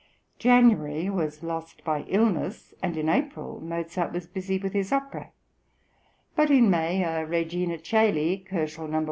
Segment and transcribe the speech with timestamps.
[0.39, 5.31] January was lost by illness, and in April, Mozart was busy with his opera;
[6.35, 8.99] but in May, a "Regina Coeli" (127 K.)